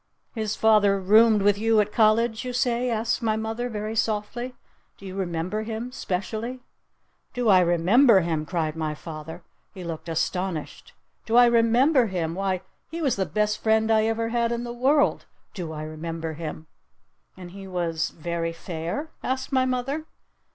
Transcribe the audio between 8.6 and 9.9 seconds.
my father. He